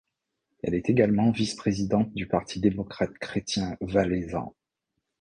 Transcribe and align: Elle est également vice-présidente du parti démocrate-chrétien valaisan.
Elle 0.63 0.73
est 0.73 0.89
également 0.89 1.29
vice-présidente 1.29 2.11
du 2.15 2.25
parti 2.25 2.59
démocrate-chrétien 2.59 3.77
valaisan. 3.81 4.55